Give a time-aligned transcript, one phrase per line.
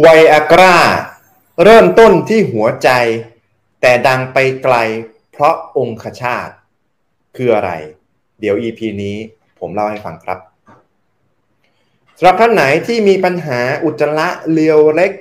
[0.00, 0.76] ไวอากรา
[1.64, 2.90] เริ่มต้นที่หัวใจ
[3.80, 4.76] แต่ดังไปไกล
[5.32, 6.54] เพราะองคชาติ
[7.36, 7.70] คืออะไร
[8.40, 9.16] เดี๋ยว EP นี้
[9.58, 10.38] ผมเล่าให้ฟังครับ
[12.18, 15.12] สำหรับท่านไหนที่มีปัญหาอุจจาระเลียวเล็ก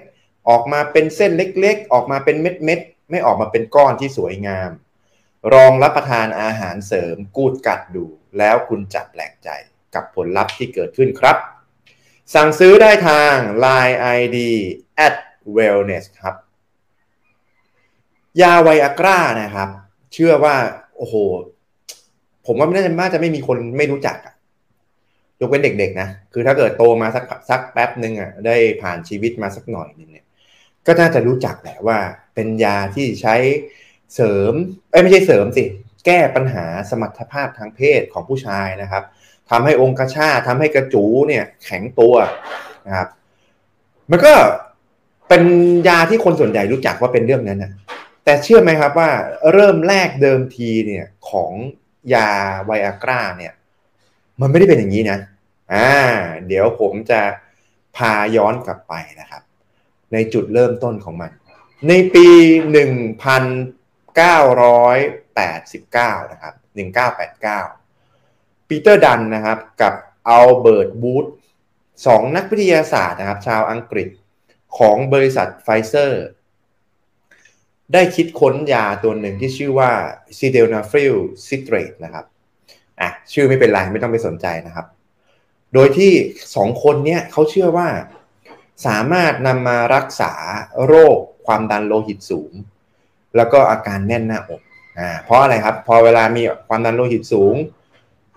[0.49, 4.69] ออกมาเป็นเส้นเล็กๆ ออกมาเป็นเม็ดๆ ไม่ออกมาเป็นก้อนที่สวยงาม
[5.53, 8.05] รองรับประทานอาหารเสริมกูดกัดดู
[8.37, 9.49] แล้วคุณจะแปลกใจ
[9.95, 11.37] กับผลลัพธ์ที่เกิดขึ้นครับ
[12.33, 13.35] สั่งซื้อได้ทาง
[13.65, 14.37] Line ID
[15.05, 15.15] at
[15.55, 16.35] wellness ครับ
[18.41, 19.69] ยาไวอากร้านะครับ
[20.13, 20.55] เชื่อว่า
[20.97, 21.15] โอ้โห
[22.45, 24.35] ผมว่าไม่น่าจะน่าจะไม่มีคนไม่รู้จักอะ
[25.41, 30.25] ยกเว้นเด็กๆนะ คือถ้าเกิดโตมาสักสักแป๊บหนึ่งอะ ได้ผ่านชีวิตมาสักหน่อยนึงเนี่ย
[30.87, 31.97] ก็น่าจะรู้จักแหละว่า
[32.35, 33.35] เป็นยาที่ใช้
[34.15, 34.53] เสริม
[34.91, 35.63] เอ้ไม่ใช่เสริมสิ
[36.05, 39.03] แก้ปัญหาสมรรถภาพทางเพศของผู้ชายนะครับ
[39.51, 42.15] ทำให้องค์กระชาทำให้กระจูเนี่ยแข็งตัว
[42.87, 43.09] นะครับ
[44.11, 44.33] มันก็
[45.27, 45.43] เป็น
[45.87, 47.71] ยาที่คนส่วนใหญ่รู้จักว่าเป็นเรื่องนั้นนะ
[48.25, 49.09] แต่เชื่อไหมครับว่า
[49.53, 51.53] เริ่มแรกเดิมทีเนี่ยของ
[52.13, 52.29] ยา
[52.65, 53.53] ไวอากร้าเนี่ย
[54.41, 55.19] มันไม่ได้เป็นอย่างนี้นะ
[55.73, 55.89] อ่า
[56.47, 57.21] เดี๋ยวผมจะ
[57.97, 59.41] พาย้อนกลับไปนะครับ
[60.13, 61.31] ในจุดเริ่มต้นของมัน
[61.87, 62.27] ในปี
[64.33, 66.53] 1989 นะครับ
[67.75, 67.80] 1989
[68.73, 69.93] Peter Dunn นะครับกับ
[70.29, 71.25] Albert Wood
[72.07, 74.09] สองนักวิทยาศาสตร์นะครับ ชาวอังกฤษ
[74.77, 76.25] ของบริษัทไฟเซอร์
[77.93, 79.91] ได้คิดค้นยาตัวหนึ่งที่ชื่อว่า
[80.37, 81.15] sildenafil
[81.47, 82.25] citrate นะครับ
[83.01, 84.85] อะชื่อไม่เป็นไรไม่ต้องไปสนใจนะครับ
[85.73, 86.13] โดยที่
[86.55, 87.89] สองคนเนี้ยเขาเชื่อว่า
[88.87, 90.33] สามารถนำมารักษา
[90.85, 92.51] โรคความดันโลหิตสูง
[93.35, 94.61] แล้วก็อาการแน่นหน้าอก
[94.99, 97.55] อ่าเพราะอะไรครับ พอเวลามีความดันโลหิตสูง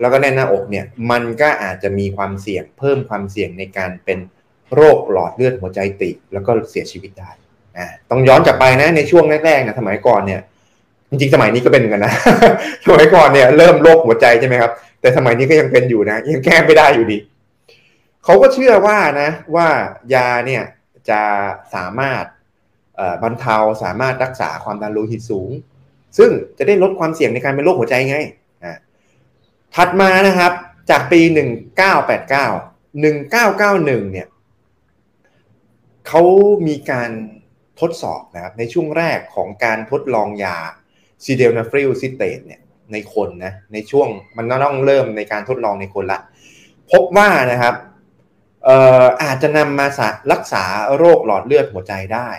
[0.01, 4.19] แล้วก็แน่นหน้าอกเนี่ยมันก็อาจจะมีความเสี่ยงเพิ่มความเสี่ยงในการเป็น
[4.75, 7.31] โรคหลอดเลือดหัวใจติดแล้วก็เสียชีวิตได้
[7.77, 10.41] อ่าต้องย้อนกลับไปนะในช่วงแรกๆนะสมัยก่อนเนี่ย
[11.09, 12.13] จริงๆสมัยนี้ก็เป็นกันนะ
[12.85, 14.71] สมัยก่อนเนี่ยเริ่มโรคหัวใจใช่ไหมครับ
[15.01, 17.17] แต่สมัยนี้ก็ยังเป็นอยู่นะ ยังแก้ไม่ได้อยู่ดี
[18.23, 19.67] เขาก็เชื่อว่านะว่า
[20.13, 20.63] ยาเนี่ย
[21.09, 21.21] จะ
[21.75, 22.23] สามารถ
[23.23, 25.49] บรรเทาสามารถรักษาความดันโลหิตสูง
[26.17, 28.17] ซึ่งจะได้ลดความเสี่ยงในการเป็นโรคหัวใจไง
[29.75, 30.53] ถัดมานะครับ
[30.89, 31.21] จากปี
[31.85, 34.27] 1989 1991เนี่ย
[36.07, 36.21] เขา
[36.67, 37.11] มีการ
[37.81, 40.57] ทดสอบนะครับในช่วงแรกของการทดลองยา
[41.23, 46.19] sildenafil citrate เนี่ยในคนนะในช่วงมันต้องเริ่มในการทดลองในคนละ
[46.91, 47.75] พบว่านะครับ
[48.63, 49.87] เอ่ออาจจะนำมา
[50.31, 50.63] รักษา
[50.97, 52.29] โรคหลอดเลือดหัวใจได้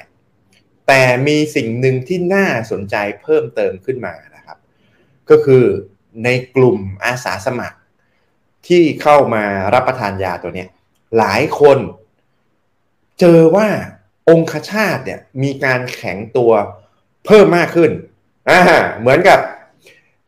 [0.86, 4.58] แต่มีสิ่งหนึ่งที่น่าสนใจเพิ่มเติมขึ้นมานะครับ
[5.30, 5.64] ก็คือ
[6.25, 7.77] ในกลุ่มอาสาสมัคร
[8.69, 9.44] ที่เข้ามา
[9.75, 10.66] รับประทานยาตัวนี้
[11.19, 11.78] หลายคน
[13.21, 13.69] เจอว่า
[14.28, 16.53] องคชาตเนี่ยมีการแข็งตัว
[17.27, 17.91] เพิ่มมากขึ้น
[18.50, 18.60] อ่า
[19.00, 19.38] เหมือนกับ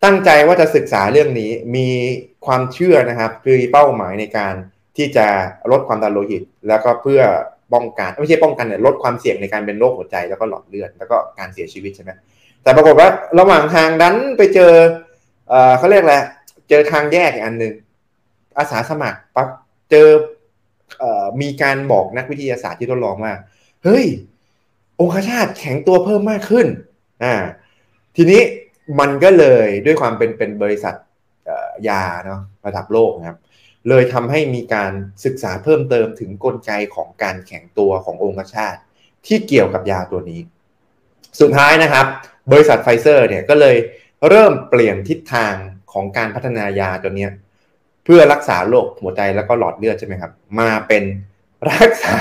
[0.04, 1.88] ตั้งใจว่าจะศึกษาเรื่องนี้มี
[2.46, 4.54] ความเชื่อนะครับ คือเป้าหมายในการ
[4.96, 5.26] ที่จะ
[5.70, 7.22] ลดความดันโลหิต แล้วก็เพื่อ
[7.74, 12.10] ป้องกันไม่ใช่ป้องกันเนี่ยลดความเสี่ยงในการเป็นโรคหัวใจแล้วก็หลอดเลือดแล้วก็การเสียชีวิตใช่ไหม
[12.62, 14.72] แต่ปรากฏว่าระหว่างทางนั้นไปเจอ
[15.48, 16.16] เออเขาเรียกอะไร
[16.68, 17.74] เจอทางแยกอีกอันหนึ่ง
[18.58, 19.48] อาสาสมัครปั๊บ
[19.90, 20.08] เจอ
[20.98, 23.34] เอ่อมีการบอกนักวิทยาศาสตร์ที่ทดลองว่า
[23.84, 24.06] เฮ้ย
[25.00, 26.66] องคชาตแข็งตัวเพิ่มมากขึ้น
[27.24, 27.34] อ่า
[28.16, 28.40] ทีนี้
[29.00, 30.94] มันก็เลยด้วยความเป็นเป็นบริษัท
[31.88, 33.38] ยาเนาะระดับโลกนะครับ
[33.88, 34.92] เลยทำให้มีการ
[35.24, 38.80] ศึกษาเพิ่มเติมถึงกลไกของการแข็งตัวขององค์ชาติ
[39.26, 40.40] ที่เกี่ยวกับยาตัวนี้
[41.40, 42.06] สุดท้ายนะครับ
[42.52, 43.76] บริษัทไฟเซอร์เนี่ยก็เลย
[44.28, 45.54] เริ่มเปลี่ยนทิศทาง
[45.92, 47.28] ของการพัฒนายาตัวนี้
[48.04, 51.04] เพื่อรักษาโรคหัวใจแล้วก็หลอดเลือดใช่ไหมครับ มาเป็น
[51.70, 52.16] รักษา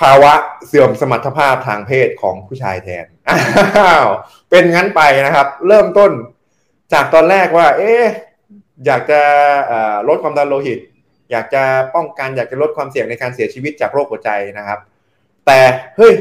[0.00, 0.32] ภาวะ
[0.66, 4.08] เสื่อมสมรรถภาพทางเพศของผู้ชายแทนอ้าว
[4.50, 6.10] เป็นงั้นไปนะครับ เริ่มต้น
[6.92, 8.04] จากตอนแรกว่า เอ๊ะ
[8.86, 9.20] อยากจะ
[10.08, 10.80] ลดความดันโลหิต
[11.30, 11.62] อยากจะ
[11.94, 14.80] ป้องกันอยากจะลดความเสี่ยงในการเสียชีวิตจากโรคหัวใจนะครับ
[15.46, 15.60] แต่
[15.96, 16.14] เฮ้ย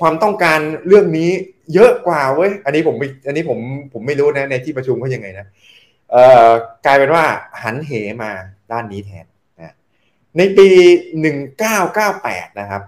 [0.00, 1.30] ความต้องการเรื่องนี้
[1.74, 2.96] เยอะกว่าเว้ยอันนี้ผม
[3.26, 3.58] อันนี้ผม
[3.92, 5.46] ผมไม่รู้นะในที่ประชุมเขายังไงนะ
[6.10, 6.50] เอ่อ
[6.86, 7.24] กลายเป็นว่า
[7.62, 7.90] หันเห
[8.20, 8.32] มา
[8.72, 9.26] ด้านนี้แทน
[9.58, 9.74] นะ
[10.36, 10.68] ในปี
[11.64, 12.82] 1998 นะครับ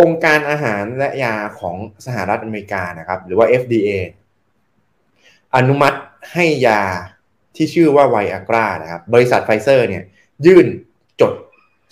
[0.00, 3.88] องค์การอาหารและยาของสหรัฐอเมริกานะครับ หรือว่า FDA
[5.56, 5.98] อนุมัติ
[6.32, 6.82] ให้ยา
[7.56, 10.02] ที่ชื่อว่าไวอากรานะครับ บริษัทไฟเซอร์เนี่ย
[10.46, 10.66] ยื่น
[11.20, 11.32] จด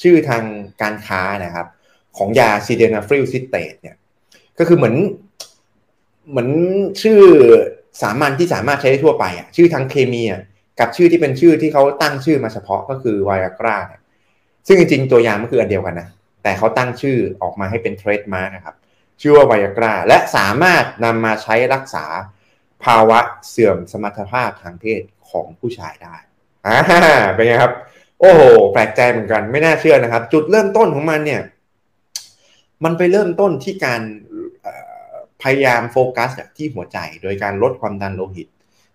[0.02, 0.44] ชื่อทาง
[0.82, 1.66] การค้านะครับ
[2.18, 3.96] ของยา sildenafil citrate เนี่ย
[4.58, 4.96] ก็คือเหมือน
[6.30, 6.50] เหมือน
[7.02, 7.20] ชื่อ
[8.02, 10.42] สามัญที่สามารถใช้ได้ทั่วไปอะชื่อทางเคมีอะ
[10.80, 13.78] กับชื่อที่เป็นชื่อที่เขาตั้งชื่อมาเฉพาะก็คือไวอากรา
[14.66, 16.08] ซึ่งจริงๆตัวยามันคืออันเดียวกันนะ
[16.42, 18.76] แต่เขาตั้งชื่อออกมาให้เป็นเทรดมาร์กครับ
[19.20, 22.06] ชื่อว่าไวอากราและสามารถนำมาใช้รักษา
[22.84, 23.18] ภาวะ
[23.48, 26.16] เสื่อมสมรรถภาพทางเพศของผู้ชายได้
[26.66, 26.78] อ่า
[27.34, 27.72] เป็นไงครับ
[28.20, 28.42] โอ้โห
[28.72, 31.42] แปลกใจเหมือนกันไม่น่าเชื่อนะครับ จุดเริ่มต้นของมันเนี่ย
[32.84, 34.00] มันไปเริ่มต้นที่การ
[35.42, 38.48] พยายามโฟกัสที่หัวใจโดยการลดความดันโลหิต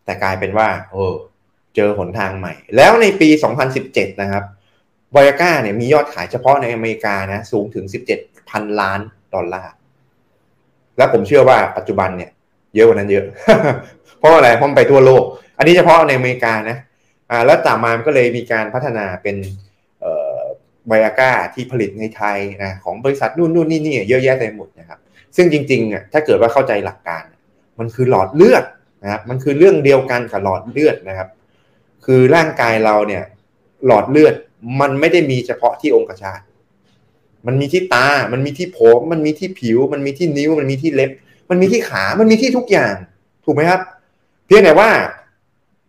[0.05, 1.13] แต่กลายเป็นว่า เออ
[1.75, 3.29] เจอหนทางใหม่ แล้วในปี
[3.75, 4.43] 2017 นะครับ
[5.11, 7.85] ไวอาก้าเนี่ยมียอดขายเฉพาะในอเมริกานะ สูงถึง
[8.17, 8.99] 17พันล้าน
[9.33, 9.73] ดอลลาร์
[10.97, 12.31] และผมเชื่อว่าปัจจุบันเนี่ย
[12.75, 13.25] เยอะกว่านั้นเยอะ
[14.19, 15.23] เพราะอะไรเพราะมันไปทั่วโลก
[15.57, 16.77] อันนี้เฉพาะในอเมริกานะ
[17.31, 19.35] อ่า แล้วต่อมามันก็เลยมีการพัฒนาเป็น
[20.87, 24.99] ไวอาก้าที่ผลิตในไทยนะของบริษัทนู่นนู่นนี่นี่เยอะแยะเต็มหมดนะครับ
[25.35, 27.23] ซึ่งจริงๆอะถ้าเกิดว่าเข้าใจหลักการ
[27.79, 28.63] มันคือหลอดเลือด
[29.03, 31.29] นะครับมันคือเรื่องเดียวกันกับหลอดเลือดนะครับ
[32.05, 33.23] คือร่างกายเราเนี่ย
[33.85, 34.33] หลอดเลือด
[34.81, 36.41] มันไม่ได้มีเฉพาะที่องคชาต
[37.47, 41.11] มันมีที่ตา มันมีที่ผม มันมีที่ผิว มันมีที่นิ้ว มันมีที่เล็บ
[41.49, 42.93] มันมีที่ขา มันมีที่ทุกอย่าง
[43.45, 43.81] ถูกไหมครับ
[44.45, 44.89] เพียงแต่ว่า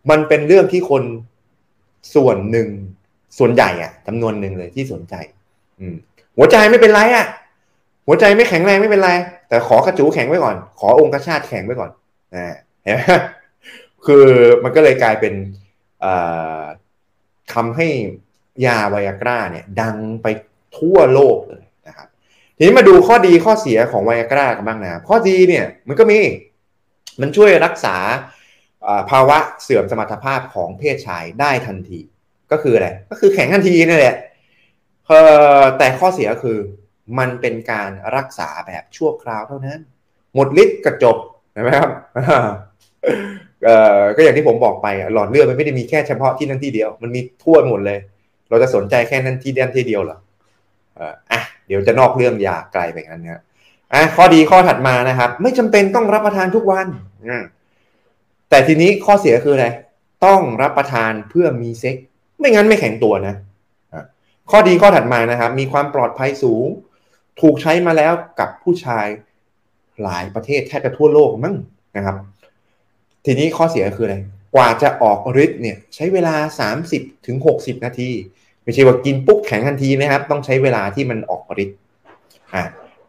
[0.09, 1.03] มันเป็นเรื่องที่คน
[2.15, 2.67] ส่วนหนึ่ง
[3.39, 5.15] ส่วนใหญ่อะจำนวนหนึ่งเลยที่สนใจ
[5.79, 5.95] อืม
[6.37, 7.25] หัวใจไม่เป็นไรอะ
[8.07, 9.11] หัวใจไม่แข็งแรงไม่เป็นไร
[9.47, 11.91] แต่ขอกระจูแข็งไว้ก่อน ขอองคชาตแข็งไว้ก่อน
[12.35, 13.01] นะเห็นไหม
[14.05, 14.25] คือ
[14.63, 15.33] มันก็เลยกลายเป็น
[17.53, 17.87] ทำให้
[18.65, 20.27] ยาไวอากราเนี่ย ดังไป
[20.77, 22.07] ทั่วโลกเลยนะครับ
[22.57, 26.19] ทีนี้มาดูข้อดีข้อเสียของไวอากรากันบ้างนะข้อดีเนี่ยมันก็มี
[27.21, 27.97] มันช่วยรักษา
[29.09, 31.99] ภาวะเสื่อมสมรรถภาพของเพศชายได้ทันที
[32.51, 34.15] ก็คืออะไรก็คือแข็งทันทีนั่นแหละ
[35.77, 36.57] แต่ข้อเสียคือ
[37.19, 39.79] มันเป็นการรักษาแบบชั่วคราวเท่านั้น
[40.35, 41.17] หมดฤทธิ์กระจบ
[41.53, 41.89] ใช่ไหมครับ
[44.15, 47.99] ก็อย่างที่ผมบอกไปหลอดเลือดมันไม่ได้มีแค่เฉพาะที่นั่นที่เดียว มันมีทั่วหมดเลย
[48.49, 50.17] เราจะสนใจแค่นั้นที่เดียวที่เดียวเหรอ
[51.31, 53.41] อะเดี๋ยวจะนอกเรื่องยาไกลไปกันนะ
[53.93, 56.87] อะข้อดีข้อถัดมานะครับ ไม่จำเป็นต้องรับประทานทุกวัน
[58.49, 59.67] แต่ทีนี้ข้อเสียคืออะไร
[60.25, 61.95] ต้องรับประทานเพื่อมีเซ็ก
[62.39, 63.35] ไม่งั้นไม่แข็งตัวนะ
[64.51, 66.67] ข้อดีข้อถัดมานะครับ มีความปลอดภัยสูง
[67.41, 69.07] ถูกใช้มาแล้วกับผู้ชาย
[70.03, 71.55] หลายประเทศแทบจะทั่วโลกมั้ง
[71.97, 72.15] นะครับ
[73.25, 74.17] ทีนี้ข้อเสียคืออะไร
[74.55, 76.35] กว่าจะออกฤทธิ์เนี่ยใช้เวลา
[76.81, 78.09] 30ถึง60นาที
[78.63, 81.77] ไม่ใช่ว่ากินปุ๊บแข็งทันทีนะครับ ต้องใช้เวลาที่มันออกฤทธิ์
[82.53, 82.63] อะ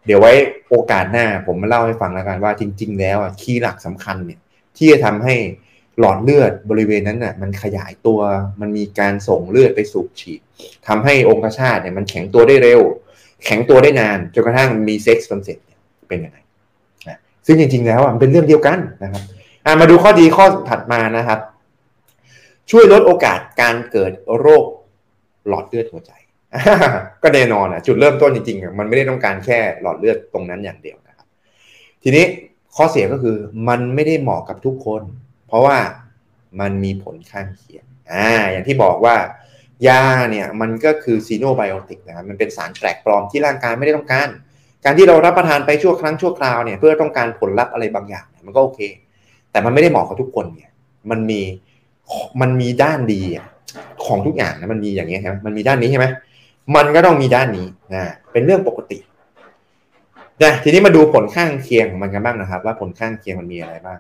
[0.07, 0.33] เดี๋ยวไว้
[0.71, 4.41] โอกาสหน้าผมมาเล่าให้ฟังแล้วกันว่าจริง ๆ แล้วคีย์หลักสำคัญเนี่ย
[4.77, 5.35] ที่จะทำให้
[6.01, 8.21] หลอดเลือดบริเวณนั้นน่ะมันขยายตัว
[8.61, 10.41] มันมีการส่งเลือดไปสูบฉีด
[10.87, 12.81] ทำให้องคชาตเนี่ยมันแข็งตัวได้เร็ว
[13.45, 15.59] แข็งตัวได้นานจนกระทั่งมีเซ็กซ์จนเสร็จ
[16.09, 16.39] เป็นยังไง
[17.47, 19.23] ซึ่งจริงๆแล้วมันเป็นเรื่องเดียวกันนะครับ
[19.81, 21.39] มาดูข้อดีข้อถัดมานะครับ
[22.71, 24.65] ช่วยลดโอกาสการเกิดโรค
[25.49, 26.13] หลอดเลือดหัวใจ
[27.23, 31.27] ก็แน่นอนอะจุดเริ่มต้นจริงๆมันไม่ได้ต้องการแค่หลอดเลือดตรงนั้นอย่างเดียวนะครับ
[32.03, 32.25] ทีนี้
[32.77, 33.37] ข้อเสียก็คือ
[33.69, 35.03] มันไม่ได้เหมาะกับทุกคน
[35.49, 35.79] เพราะว่า
[36.61, 39.17] มันมีผลข้างเคียงอ่าอย่างที่บอกว่า
[39.89, 44.29] ยาเนี่ยมันก็คือซีโนไบโอติกนะครับมันเป็นสารแปลกปลอมที่ร่างกายไม่ได้ต้องการ
[44.85, 48.81] การที่เรารับประทานไปชั่วครั้งชั่วคราวเนี่ยเพื่อต้องการผลลัพธ์อะไรบางอย่างมันก็โอเค
[49.51, 50.71] แต่มันไม่ได้เหมาะกับทุกคนเนี่ย
[51.11, 51.41] มันมี
[52.41, 53.23] มันมีด้านดี
[54.05, 56.07] ของทุกอย่างนะมันมีอย่างเงี้ใช่ไหมมันมีด้านนี้ใช่ไหม
[56.77, 58.99] มันก็ต้องมีด้านนี้นะเป็นเรื่องปกติ
[60.43, 63.99] นะทีนี้มาดูผลข้างเคียงของมันกันบ้างนะครับ ว่าผลข้างเคียงมันมีอะไรบ้าง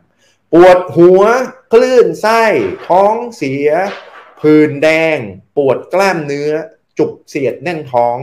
[0.52, 1.22] ปวดหัว
[1.72, 2.42] คลื่นไส้
[2.88, 3.68] ท้องเสีย
[4.40, 5.18] ผื่นแดง
[5.56, 6.50] ปวดกล้ามเนื้อ
[6.98, 8.16] จุกเสียดแน่นท้อง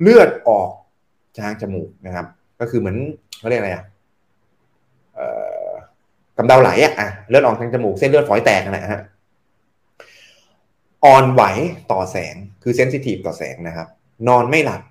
[0.00, 0.70] เลือดออก
[1.38, 2.26] ทางจมูกนะครับ
[2.60, 2.96] ก็คือเหมือน
[3.38, 3.84] เขาเรียกอะไรอะ
[6.36, 9.02] กำเดาไหลอะเลือดออกทางจมูกเส้นเลือดฝอยแตกนะฮะ
[11.04, 11.42] อ่อนไหว
[11.92, 13.88] ต่อแสงคือเซนซิทีฟต่อแสงนะครับ
[14.28, 14.82] นอนไม่หลับ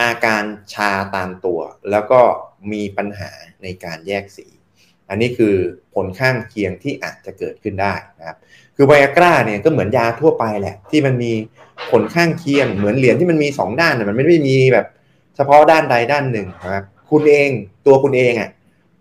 [0.00, 0.42] อาการ
[0.74, 2.20] ชาตามตัว แล้วก็
[2.72, 3.30] มีปัญหา
[3.62, 4.46] ในการแยกสี
[5.12, 5.54] อันนี้คือ
[5.94, 8.36] ผลข้างเคียงที่อาจจะเกิดขึ้นได้นะครับ
[8.76, 11.32] คือไวอากร้าเนี่ยก็เหมือนยาทั่วไปแหละ ที่มันมี
[11.90, 14.86] ผลข้างเคียง เหมือนเหรียญที่มันมี 2 ด้านมันไม่ได้มีแบบ
[15.36, 17.48] เฉพาะด้านใดด้านหนึ่งนะครับ คุณเอง
[17.86, 18.50] ตัวคุณเองอะ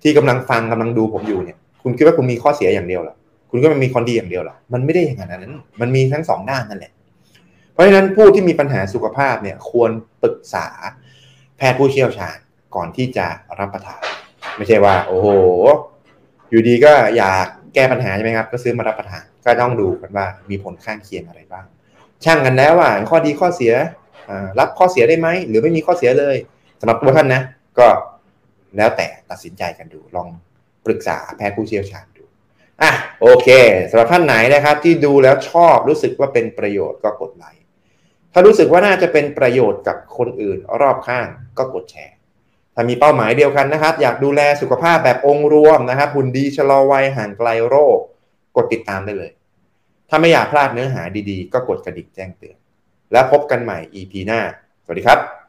[0.02, 3.16] ที่กำลังฟังกำลังดูผมอยู่เนี่ย คุณคิดว่าคุณมีข้อเสียอย่างเดียวหรอ
[3.50, 6.92] คุณก็มันมีคนดีอย่างเดียวหรอมันไม่ได้อย่างนั้น มันมีทั้งสองด้านนั่นแหละ
[7.74, 9.92] เพราะฉะนั้นผู้ที่มีปัญหาสุขภาพเนี่ยควร
[10.24, 10.68] ปรึกษา
[11.58, 12.38] แพทย์ผู้เชี่ยวชาญ
[12.76, 13.28] ก่อนที่จะ
[13.60, 14.02] รับประทาน
[14.58, 15.28] ไม่ใช่ว่า โอ้โห
[16.52, 21.66] อยู่ดีก็อยากแก้ปัญหาใช่ไหมครับ ก็ซื้อมารับประทานก็ต้องดูกันว่ามีผลข้างเคียงอะไรบ้าง
[22.24, 23.74] ช่างกันแล้วว่าข้อดีข้อเสีย
[24.60, 26.38] รับข้อเสียได้ไหมหรือไม่มีข้อเสียเลย
[26.80, 27.42] สำหรับตัวท่านนะ
[27.80, 27.88] ก็
[28.78, 30.28] แล้วแต่ตัดสินใจกันดูลอง
[30.86, 32.24] ปรึกษาแพทย์ผู้เชี่ยวชาญดู
[32.82, 32.92] อะ
[33.22, 33.48] โอเค
[33.90, 37.64] สำหรับท่านไหนนะครับ ที่ดูแล้วชอบรู้สึกว่าเป็นประโยชน์ก็กดไลค์
[38.34, 41.28] ถ้ารู้สึกว่าน่าจะเป็นประโยชน์กับคนอื่นรอบข้าง
[41.58, 42.16] ก็กดแชร์
[42.76, 48.00] ถ้ามีเป้าหมายเดียวกันนะครับ อยากดูแลสุขภาพแบบองค์รวมนะครับหุ่นดีชะลอวัยห่างไกลโรค
[48.56, 49.32] กดติดตามได้เลย
[50.10, 52.58] ถ้าไม่อยากพลาดเนื้อหาดีๆ ก็กดกระดิ่งแจ้งเตือน
[53.12, 54.42] แล้วพบกันใหม่ EP หน้า
[54.86, 55.41] สวัสดีครับ